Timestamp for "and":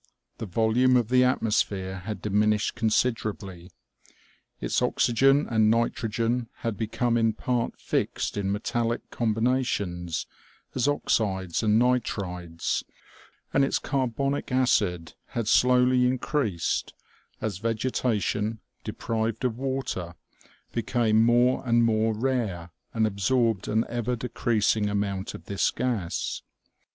5.47-5.69, 11.61-11.77, 13.53-13.63, 21.63-21.83, 22.91-23.05